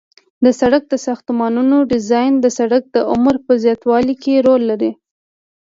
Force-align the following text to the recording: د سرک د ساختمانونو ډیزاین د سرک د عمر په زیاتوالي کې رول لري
د 0.45 0.47
سرک 0.59 0.83
د 0.89 0.95
ساختمانونو 1.05 1.77
ډیزاین 1.91 2.33
د 2.39 2.45
سرک 2.57 2.83
د 2.95 2.97
عمر 3.11 3.35
په 3.45 3.53
زیاتوالي 3.63 4.15
کې 4.23 4.43
رول 4.47 4.61
لري 4.71 4.91